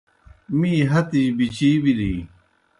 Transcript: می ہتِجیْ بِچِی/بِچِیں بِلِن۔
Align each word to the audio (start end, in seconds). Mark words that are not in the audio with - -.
می 0.57 0.71
ہتِجیْ 0.91 1.23
بِچِی/بِچِیں 1.37 1.77
بِلِن۔ 1.83 2.17